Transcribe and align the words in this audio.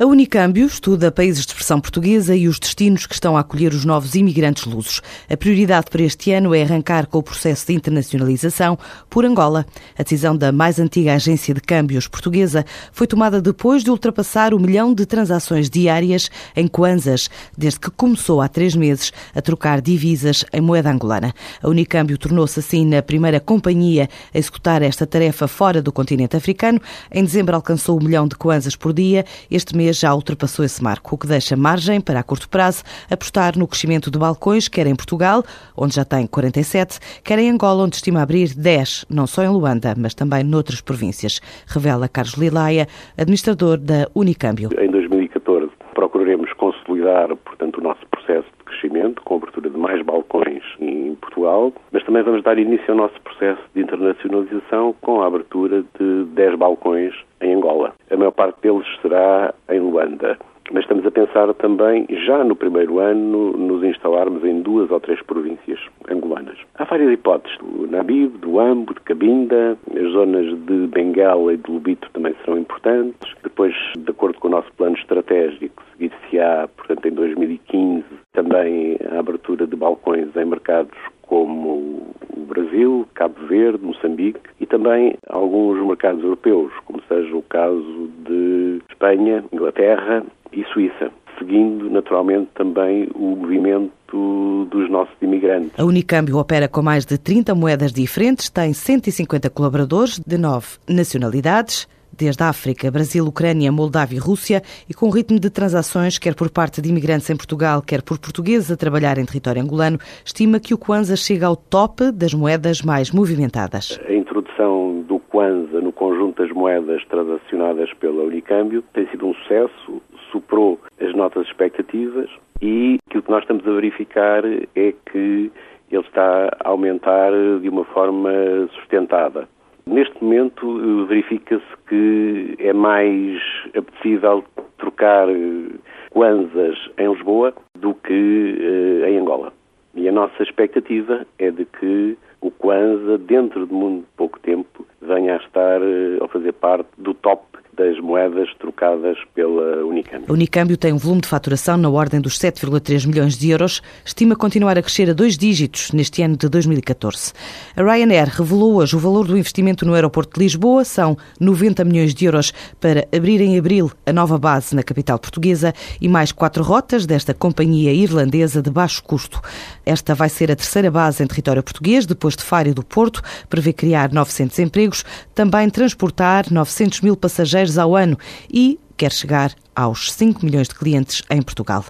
A 0.00 0.06
Unicâmbio 0.06 0.64
estuda 0.64 1.10
países 1.10 1.44
de 1.44 1.50
expressão 1.50 1.80
portuguesa 1.80 2.36
e 2.36 2.46
os 2.46 2.60
destinos 2.60 3.04
que 3.04 3.14
estão 3.14 3.36
a 3.36 3.40
acolher 3.40 3.74
os 3.74 3.84
novos 3.84 4.14
imigrantes 4.14 4.64
lusos. 4.64 5.02
A 5.28 5.36
prioridade 5.36 5.90
para 5.90 6.04
este 6.04 6.30
ano 6.30 6.54
é 6.54 6.62
arrancar 6.62 7.08
com 7.08 7.18
o 7.18 7.22
processo 7.22 7.66
de 7.66 7.72
internacionalização 7.72 8.78
por 9.10 9.24
Angola. 9.24 9.66
A 9.98 10.04
decisão 10.04 10.36
da 10.36 10.52
mais 10.52 10.78
antiga 10.78 11.14
agência 11.14 11.52
de 11.52 11.60
câmbios 11.60 12.06
portuguesa 12.06 12.64
foi 12.92 13.08
tomada 13.08 13.42
depois 13.42 13.82
de 13.82 13.90
ultrapassar 13.90 14.54
o 14.54 14.60
milhão 14.60 14.94
de 14.94 15.04
transações 15.04 15.68
diárias 15.68 16.30
em 16.54 16.68
Kwanzas, 16.68 17.28
desde 17.56 17.80
que 17.80 17.90
começou 17.90 18.40
há 18.40 18.46
três 18.46 18.76
meses 18.76 19.12
a 19.34 19.42
trocar 19.42 19.80
divisas 19.80 20.44
em 20.52 20.60
moeda 20.60 20.92
angolana. 20.92 21.34
A 21.60 21.68
Unicâmbio 21.68 22.16
tornou-se 22.16 22.60
assim 22.60 22.86
na 22.86 23.02
primeira 23.02 23.40
companhia 23.40 24.08
a 24.32 24.38
executar 24.38 24.80
esta 24.80 25.04
tarefa 25.04 25.48
fora 25.48 25.82
do 25.82 25.90
continente 25.90 26.36
africano. 26.36 26.80
Em 27.10 27.24
dezembro 27.24 27.56
alcançou 27.56 27.98
o 27.98 28.04
milhão 28.04 28.28
de 28.28 28.36
Kwanzas 28.36 28.76
por 28.76 28.92
dia. 28.92 29.24
Este 29.50 29.76
mês 29.76 29.87
já 29.92 30.14
ultrapassou 30.14 30.64
esse 30.64 30.82
marco, 30.82 31.14
o 31.14 31.18
que 31.18 31.26
deixa 31.26 31.56
margem 31.56 32.00
para, 32.00 32.20
a 32.20 32.22
curto 32.22 32.48
prazo, 32.48 32.82
apostar 33.10 33.58
no 33.58 33.66
crescimento 33.66 34.10
de 34.10 34.18
balcões, 34.18 34.68
quer 34.68 34.86
em 34.86 34.96
Portugal, 34.96 35.42
onde 35.76 35.94
já 35.94 36.04
tem 36.04 36.26
47, 36.26 36.98
quer 37.24 37.38
em 37.38 37.50
Angola, 37.50 37.84
onde 37.84 37.96
estima 37.96 38.22
abrir 38.22 38.54
10, 38.54 39.06
não 39.08 39.26
só 39.26 39.42
em 39.42 39.48
Luanda, 39.48 39.94
mas 39.96 40.14
também 40.14 40.42
noutras 40.44 40.80
províncias, 40.80 41.40
revela 41.66 42.08
Carlos 42.08 42.34
Lilaia, 42.34 42.86
administrador 43.16 43.78
da 43.78 44.08
Unicâmbio. 44.14 44.70
Em 44.78 44.90
2014 44.90 45.70
procuraremos 45.94 46.52
consolidar, 46.52 47.34
portanto, 47.36 47.78
o 47.78 47.82
nosso 47.82 48.06
processo 48.10 48.46
crescimento, 48.78 49.22
com 49.22 49.34
a 49.34 49.36
abertura 49.38 49.68
de 49.68 49.76
mais 49.76 50.00
balcões 50.02 50.62
em 50.80 51.14
Portugal, 51.16 51.72
mas 51.92 52.04
também 52.04 52.22
vamos 52.22 52.42
dar 52.42 52.58
início 52.58 52.90
ao 52.90 52.96
nosso 52.96 53.20
processo 53.22 53.60
de 53.74 53.82
internacionalização 53.82 54.94
com 55.00 55.22
a 55.22 55.26
abertura 55.26 55.84
de 55.98 56.24
10 56.34 56.56
balcões 56.56 57.14
em 57.40 57.54
Angola. 57.54 57.92
A 58.10 58.16
maior 58.16 58.32
parte 58.32 58.60
deles 58.62 58.86
será 59.02 59.54
em 59.68 59.80
Luanda. 59.80 60.38
Mas 60.70 60.82
estamos 60.82 61.06
a 61.06 61.10
pensar 61.10 61.52
também, 61.54 62.06
já 62.26 62.44
no 62.44 62.54
primeiro 62.54 62.98
ano, 62.98 63.52
nos 63.52 63.82
instalarmos 63.82 64.44
em 64.44 64.60
duas 64.60 64.90
ou 64.90 65.00
três 65.00 65.20
províncias 65.22 65.80
angolanas. 66.10 66.58
Há 66.74 66.84
várias 66.84 67.10
hipóteses, 67.10 67.56
do 67.58 67.86
Nabib, 67.86 68.36
do 68.38 68.60
Ambo, 68.60 68.92
de 68.92 69.00
Cabinda, 69.00 69.78
as 69.90 70.12
zonas 70.12 70.46
de 70.66 70.86
Benguela 70.88 71.54
e 71.54 71.56
de 71.56 71.70
Lubito 71.70 72.10
também 72.12 72.34
serão 72.44 72.58
importantes. 72.58 73.34
Depois, 73.42 73.74
de 73.96 74.10
acordo 74.10 74.38
com 74.38 74.48
o 74.48 74.50
nosso 74.50 74.70
plano 74.74 74.96
estratégico, 74.96 75.82
seguir-se-á, 75.92 76.68
portanto, 76.76 77.06
em 77.06 77.12
2015, 77.12 78.04
também 78.38 78.96
a 79.10 79.18
abertura 79.18 79.66
de 79.66 79.74
balcões 79.74 80.28
em 80.36 80.44
mercados 80.44 80.96
como 81.22 82.02
o 82.36 82.40
Brasil, 82.46 83.06
Cabo 83.14 83.34
Verde, 83.48 83.84
Moçambique 83.84 84.40
e 84.60 84.66
também 84.66 85.16
alguns 85.28 85.84
mercados 85.84 86.22
europeus, 86.22 86.72
como 86.84 87.02
seja 87.08 87.36
o 87.36 87.42
caso 87.42 88.08
de 88.24 88.80
Espanha, 88.88 89.44
Inglaterra 89.52 90.24
e 90.52 90.64
Suíça 90.72 91.10
seguindo 91.38 91.88
naturalmente 91.88 92.48
também 92.56 93.08
o 93.14 93.36
movimento 93.36 94.66
dos 94.70 94.90
nossos 94.90 95.14
imigrantes. 95.22 95.78
A 95.78 95.84
Unicâmbio 95.84 96.36
opera 96.36 96.66
com 96.66 96.82
mais 96.82 97.06
de 97.06 97.16
30 97.16 97.54
moedas 97.54 97.92
diferentes, 97.92 98.50
tem 98.50 98.72
150 98.72 99.48
colaboradores 99.48 100.18
de 100.18 100.36
nove 100.36 100.78
nacionalidades 100.88 101.86
desde 102.18 102.42
a 102.42 102.48
África, 102.48 102.90
Brasil, 102.90 103.24
Ucrânia, 103.24 103.70
Moldávia 103.70 104.16
e 104.16 104.20
Rússia, 104.20 104.62
e 104.88 104.94
com 104.94 105.08
ritmo 105.08 105.38
de 105.38 105.48
transações, 105.48 106.18
quer 106.18 106.34
por 106.34 106.50
parte 106.50 106.82
de 106.82 106.88
imigrantes 106.88 107.30
em 107.30 107.36
Portugal, 107.36 107.80
quer 107.80 108.02
por 108.02 108.18
portugueses 108.18 108.70
a 108.70 108.76
trabalhar 108.76 109.18
em 109.18 109.24
território 109.24 109.62
angolano, 109.62 109.98
estima 110.24 110.58
que 110.58 110.74
o 110.74 110.78
Kwanza 110.78 111.16
chega 111.16 111.46
ao 111.46 111.56
top 111.56 112.10
das 112.10 112.34
moedas 112.34 112.82
mais 112.82 113.12
movimentadas. 113.12 114.00
A 114.06 114.12
introdução 114.12 115.02
do 115.02 115.18
Kwanza 115.18 115.80
no 115.80 115.92
conjunto 115.92 116.42
das 116.42 116.52
moedas 116.52 117.04
transacionadas 117.06 117.92
pela 117.94 118.24
Unicâmbio 118.24 118.82
tem 118.92 119.08
sido 119.08 119.26
um 119.26 119.34
sucesso, 119.34 120.02
superou 120.32 120.80
as 121.00 121.14
nossas 121.14 121.46
expectativas 121.46 122.28
e 122.60 122.98
aquilo 123.08 123.22
que 123.22 123.30
nós 123.30 123.42
estamos 123.42 123.66
a 123.66 123.70
verificar 123.70 124.44
é 124.44 124.94
que 125.10 125.50
ele 125.90 126.02
está 126.02 126.56
a 126.60 126.68
aumentar 126.68 127.30
de 127.62 127.68
uma 127.68 127.84
forma 127.84 128.30
sustentada. 128.74 129.48
Neste 129.88 130.22
momento 130.22 130.66
eh, 130.66 131.06
verifica-se 131.06 131.64
que 131.88 132.56
é 132.58 132.74
mais 132.74 133.40
apetecível 133.68 134.44
trocar 134.76 135.30
eh, 135.30 135.70
kwanzas 136.10 136.76
em 136.98 137.10
Lisboa 137.10 137.54
do 137.74 137.94
que 137.94 138.58
eh, 138.60 139.10
em 139.10 139.18
Angola. 139.18 139.50
E 139.94 140.06
a 140.06 140.12
nossa 140.12 140.42
expectativa 140.42 141.26
é 141.38 141.50
de 141.50 141.64
que 141.64 142.18
o 142.42 142.50
Kwanza, 142.50 143.16
dentro 143.16 143.66
de 143.66 143.72
muito 143.72 144.06
pouco 144.14 144.38
tempo, 144.40 144.86
venha 145.00 145.36
a 145.36 145.38
estar 145.38 145.80
a 146.22 146.28
fazer 146.28 146.52
parte 146.52 146.88
do 146.98 147.14
top 147.14 147.42
das 147.78 147.98
moedas 148.00 148.48
trocadas 148.58 149.16
pela 149.34 149.84
Unicâmbio. 149.84 150.26
A 150.28 150.32
Unicâmbio 150.32 150.76
tem 150.76 150.92
um 150.92 150.98
volume 150.98 151.20
de 151.20 151.28
faturação 151.28 151.76
na 151.76 151.88
ordem 151.88 152.20
dos 152.20 152.36
7,3 152.36 153.06
milhões 153.06 153.38
de 153.38 153.50
euros, 153.50 153.80
estima 154.04 154.34
continuar 154.34 154.76
a 154.76 154.82
crescer 154.82 155.08
a 155.08 155.12
dois 155.12 155.38
dígitos 155.38 155.92
neste 155.92 156.20
ano 156.20 156.36
de 156.36 156.48
2014. 156.48 157.32
A 157.76 157.82
Ryanair 157.82 158.28
revelou 158.28 158.74
hoje 158.74 158.96
o 158.96 158.98
valor 158.98 159.28
do 159.28 159.38
investimento 159.38 159.86
no 159.86 159.94
aeroporto 159.94 160.34
de 160.34 160.44
Lisboa, 160.44 160.84
são 160.84 161.16
90 161.38 161.84
milhões 161.84 162.12
de 162.12 162.24
euros 162.24 162.52
para 162.80 163.06
abrir 163.14 163.40
em 163.40 163.56
abril 163.56 163.92
a 164.04 164.12
nova 164.12 164.36
base 164.38 164.74
na 164.74 164.82
capital 164.82 165.18
portuguesa 165.18 165.72
e 166.00 166.08
mais 166.08 166.32
quatro 166.32 166.64
rotas 166.64 167.06
desta 167.06 167.32
companhia 167.32 167.92
irlandesa 167.92 168.60
de 168.60 168.70
baixo 168.70 169.04
custo. 169.04 169.40
Esta 169.86 170.16
vai 170.16 170.28
ser 170.28 170.50
a 170.50 170.56
terceira 170.56 170.90
base 170.90 171.22
em 171.22 171.26
território 171.28 171.62
português, 171.62 172.04
depois 172.04 172.34
de 172.34 172.42
Faro 172.42 172.68
e 172.68 172.74
do 172.74 172.84
Porto, 172.84 173.22
prevê 173.48 173.72
criar 173.72 174.12
900 174.12 174.58
empregos, 174.58 175.04
também 175.32 175.70
transportar 175.70 176.46
900 176.50 177.02
mil 177.02 177.16
passageiros 177.16 177.67
ao 177.76 177.96
ano 177.96 178.16
e 178.50 178.78
quer 178.96 179.12
chegar 179.12 179.52
aos 179.78 180.12
5 180.12 180.44
milhões 180.44 180.66
de 180.66 180.74
clientes 180.74 181.22
em 181.30 181.40
Portugal. 181.40 181.84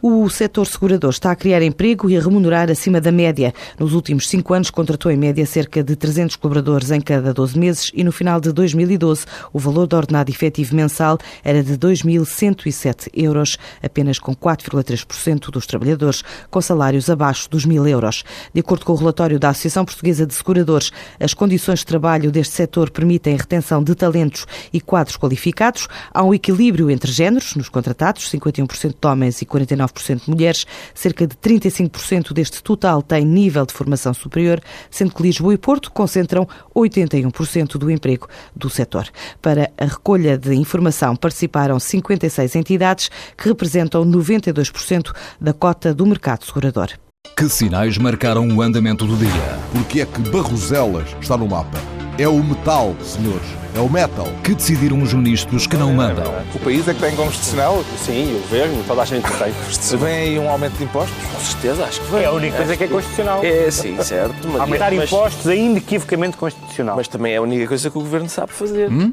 O 0.00 0.30
setor 0.30 0.66
segurador 0.66 1.10
está 1.10 1.30
a 1.30 1.36
criar 1.36 1.60
emprego 1.60 2.08
e 2.08 2.16
a 2.16 2.20
remunerar 2.20 2.70
acima 2.70 3.02
da 3.02 3.12
média. 3.12 3.52
Nos 3.78 3.92
últimos 3.92 4.30
cinco 4.30 4.54
anos, 4.54 4.70
contratou 4.70 5.12
em 5.12 5.16
média 5.18 5.44
cerca 5.44 5.84
de 5.84 5.94
300 5.94 6.36
colaboradores 6.36 6.90
em 6.90 7.02
cada 7.02 7.34
12 7.34 7.58
meses 7.58 7.90
e 7.92 8.02
no 8.02 8.10
final 8.10 8.40
de 8.40 8.50
2012 8.50 9.26
o 9.52 9.58
valor 9.58 9.86
do 9.86 9.94
ordenado 9.94 10.30
efetivo 10.30 10.74
mensal 10.74 11.18
era 11.44 11.62
de 11.62 11.76
2.107 11.76 13.10
euros, 13.12 13.58
apenas 13.82 14.18
com 14.18 14.34
4,3% 14.34 15.50
dos 15.50 15.66
trabalhadores 15.66 16.24
com 16.50 16.62
salários 16.62 17.10
abaixo 17.10 17.50
dos 17.50 17.66
1.000 17.66 17.86
euros. 17.90 18.24
De 18.54 18.60
acordo 18.60 18.86
com 18.86 18.94
o 18.94 18.96
relatório 18.96 19.38
da 19.38 19.50
Associação 19.50 19.84
Portuguesa 19.84 20.26
de 20.26 20.32
Seguradores, 20.32 20.90
as 21.20 21.34
condições 21.34 21.80
de 21.80 21.86
trabalho 21.86 22.32
deste 22.32 22.54
setor 22.54 22.88
permitem 22.88 23.34
a 23.34 23.38
retenção 23.38 23.84
de 23.84 23.94
talentos 23.94 24.46
e 24.72 24.80
quadros 24.80 25.18
qualificados. 25.18 25.88
Há 26.10 26.22
um 26.22 26.32
equilíbrio 26.32 26.90
entre 26.90 27.12
géneros 27.12 27.33
géneros 27.34 27.56
nos 27.56 27.68
contratados, 27.68 28.30
51% 28.30 28.94
de 29.00 29.08
homens 29.08 29.42
e 29.42 29.46
49% 29.46 30.24
de 30.24 30.30
mulheres. 30.30 30.66
Cerca 30.94 31.26
de 31.26 31.34
35% 31.36 32.32
deste 32.32 32.62
total 32.62 33.02
tem 33.02 33.24
nível 33.24 33.66
de 33.66 33.72
formação 33.72 34.14
superior, 34.14 34.60
sendo 34.90 35.14
que 35.14 35.22
Lisboa 35.22 35.54
e 35.54 35.58
Porto 35.58 35.90
concentram 35.90 36.46
81% 36.74 37.76
do 37.78 37.90
emprego 37.90 38.28
do 38.54 38.70
setor. 38.70 39.08
Para 39.42 39.70
a 39.78 39.84
recolha 39.84 40.38
de 40.38 40.54
informação 40.54 41.16
participaram 41.16 41.78
56 41.78 42.56
entidades 42.56 43.10
que 43.36 43.48
representam 43.48 44.04
92% 44.04 45.12
da 45.40 45.52
cota 45.52 45.92
do 45.94 46.06
mercado 46.06 46.44
segurador. 46.44 46.90
Que 47.36 47.48
sinais 47.48 47.98
marcaram 47.98 48.46
o 48.48 48.62
andamento 48.62 49.06
do 49.06 49.16
dia? 49.16 49.58
Porque 49.72 50.00
é 50.00 50.06
que 50.06 50.20
Barroselas 50.30 51.08
está 51.20 51.36
no 51.36 51.48
mapa? 51.48 51.78
É 52.16 52.28
o 52.28 52.42
metal, 52.44 52.94
senhores 53.00 53.63
é 53.74 53.80
o 53.80 53.90
metal. 53.90 54.26
Que 54.42 54.54
decidiram 54.54 55.02
os 55.02 55.12
ministros 55.12 55.66
que 55.66 55.76
não 55.76 55.92
mandam. 55.92 56.32
O 56.54 56.58
país 56.60 56.86
é 56.86 56.94
que 56.94 57.00
tem 57.00 57.14
constitucional? 57.16 57.84
Sim, 57.98 58.36
o 58.36 58.40
governo, 58.42 58.84
toda 58.86 59.02
a 59.02 59.04
gente 59.04 59.24
tem 59.24 59.52
constitucional. 59.52 60.06
Vem 60.06 60.14
aí 60.14 60.38
um 60.38 60.48
aumento 60.48 60.76
de 60.78 60.84
impostos? 60.84 61.16
Com 61.24 61.40
certeza, 61.40 61.84
acho 61.84 62.00
que 62.00 62.12
vem. 62.12 62.22
É 62.22 62.26
a 62.26 62.32
única 62.32 62.56
coisa 62.56 62.76
que 62.76 62.84
é 62.84 62.88
constitucional. 62.88 63.44
É, 63.44 63.70
sim, 63.70 64.00
certo. 64.02 64.60
Aumentar 64.60 64.92
impostos 64.92 65.46
é 65.48 65.56
inequivocamente 65.56 66.36
constitucional. 66.36 66.96
Mas 66.96 67.08
também 67.08 67.34
é 67.34 67.36
a 67.36 67.42
única 67.42 67.66
coisa 67.66 67.90
que 67.90 67.98
o 67.98 68.00
governo 68.00 68.28
sabe 68.28 68.52
fazer. 68.52 68.90
Hum? 68.90 69.12